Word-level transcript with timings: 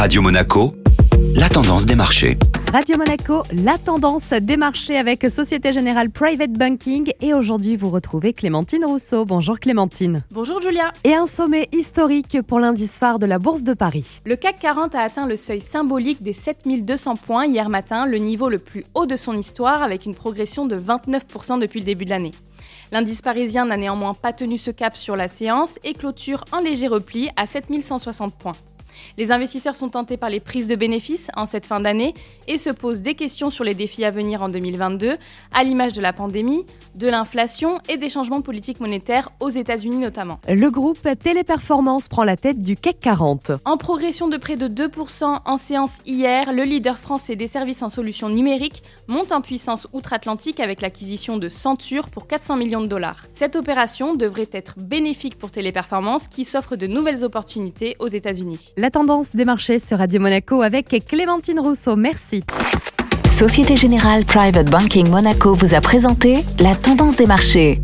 Radio 0.00 0.22
Monaco, 0.22 0.72
la 1.36 1.50
tendance 1.50 1.84
des 1.84 1.94
marchés. 1.94 2.38
Radio 2.72 2.96
Monaco, 2.96 3.42
la 3.52 3.76
tendance 3.76 4.30
des 4.30 4.56
marchés 4.56 4.96
avec 4.96 5.30
Société 5.30 5.72
Générale 5.72 6.08
Private 6.08 6.52
Banking. 6.52 7.12
Et 7.20 7.34
aujourd'hui, 7.34 7.76
vous 7.76 7.90
retrouvez 7.90 8.32
Clémentine 8.32 8.82
Rousseau. 8.86 9.26
Bonjour 9.26 9.60
Clémentine. 9.60 10.24
Bonjour 10.30 10.62
Julia. 10.62 10.94
Et 11.04 11.12
un 11.12 11.26
sommet 11.26 11.68
historique 11.72 12.40
pour 12.40 12.60
l'indice 12.60 12.98
phare 12.98 13.18
de 13.18 13.26
la 13.26 13.38
Bourse 13.38 13.62
de 13.62 13.74
Paris. 13.74 14.22
Le 14.24 14.36
CAC 14.36 14.60
40 14.60 14.94
a 14.94 15.02
atteint 15.02 15.26
le 15.26 15.36
seuil 15.36 15.60
symbolique 15.60 16.22
des 16.22 16.32
7200 16.32 17.16
points 17.16 17.44
hier 17.44 17.68
matin, 17.68 18.06
le 18.06 18.16
niveau 18.16 18.48
le 18.48 18.58
plus 18.58 18.86
haut 18.94 19.04
de 19.04 19.16
son 19.16 19.36
histoire 19.36 19.82
avec 19.82 20.06
une 20.06 20.14
progression 20.14 20.64
de 20.64 20.78
29% 20.78 21.60
depuis 21.60 21.80
le 21.80 21.84
début 21.84 22.06
de 22.06 22.10
l'année. 22.10 22.32
L'indice 22.90 23.20
parisien 23.20 23.66
n'a 23.66 23.76
néanmoins 23.76 24.14
pas 24.14 24.32
tenu 24.32 24.56
ce 24.56 24.70
cap 24.70 24.96
sur 24.96 25.14
la 25.14 25.28
séance 25.28 25.78
et 25.84 25.92
clôture 25.92 26.46
un 26.52 26.62
léger 26.62 26.88
repli 26.88 27.28
à 27.36 27.46
7160 27.46 28.34
points. 28.34 28.52
Les 29.18 29.32
investisseurs 29.32 29.74
sont 29.74 29.88
tentés 29.88 30.16
par 30.16 30.30
les 30.30 30.40
prises 30.40 30.66
de 30.66 30.76
bénéfices 30.76 31.30
en 31.36 31.46
cette 31.46 31.66
fin 31.66 31.80
d'année 31.80 32.14
et 32.48 32.58
se 32.58 32.70
posent 32.70 33.02
des 33.02 33.14
questions 33.14 33.50
sur 33.50 33.64
les 33.64 33.74
défis 33.74 34.04
à 34.04 34.10
venir 34.10 34.42
en 34.42 34.48
2022, 34.48 35.16
à 35.52 35.64
l'image 35.64 35.92
de 35.92 36.00
la 36.00 36.12
pandémie, 36.12 36.64
de 36.94 37.08
l'inflation 37.08 37.78
et 37.88 37.96
des 37.96 38.10
changements 38.10 38.42
politiques 38.42 38.80
monétaires 38.80 39.30
aux 39.40 39.50
États-Unis 39.50 39.98
notamment. 39.98 40.40
Le 40.48 40.70
groupe 40.70 41.06
Téléperformance 41.22 42.08
prend 42.08 42.24
la 42.24 42.36
tête 42.36 42.60
du 42.60 42.76
CAC 42.76 43.00
40. 43.00 43.52
En 43.64 43.76
progression 43.76 44.28
de 44.28 44.36
près 44.36 44.56
de 44.56 44.68
2% 44.68 45.40
en 45.44 45.56
séance 45.56 45.98
hier, 46.06 46.52
le 46.52 46.64
leader 46.64 46.98
français 46.98 47.36
des 47.36 47.46
services 47.46 47.82
en 47.82 47.88
solutions 47.88 48.28
numériques 48.28 48.82
monte 49.08 49.32
en 49.32 49.40
puissance 49.40 49.86
outre-Atlantique 49.92 50.60
avec 50.60 50.80
l'acquisition 50.80 51.36
de 51.36 51.48
Centure 51.48 52.08
pour 52.08 52.26
400 52.26 52.56
millions 52.56 52.80
de 52.80 52.86
dollars. 52.86 53.26
Cette 53.32 53.56
opération 53.56 54.14
devrait 54.14 54.48
être 54.52 54.78
bénéfique 54.78 55.38
pour 55.38 55.50
Téléperformance 55.50 56.28
qui 56.28 56.44
s'offre 56.44 56.76
de 56.76 56.86
nouvelles 56.86 57.24
opportunités 57.24 57.96
aux 57.98 58.08
États-Unis. 58.08 58.72
La 58.80 58.90
tendance 58.90 59.36
des 59.36 59.44
marchés 59.44 59.78
sur 59.78 59.98
Radio 59.98 60.18
Monaco 60.22 60.62
avec 60.62 61.04
Clémentine 61.06 61.60
Rousseau. 61.60 61.96
Merci. 61.96 62.42
Société 63.26 63.76
Générale 63.76 64.24
Private 64.24 64.70
Banking 64.70 65.06
Monaco 65.06 65.52
vous 65.52 65.74
a 65.74 65.82
présenté 65.82 66.46
la 66.58 66.74
tendance 66.74 67.16
des 67.16 67.26
marchés. 67.26 67.78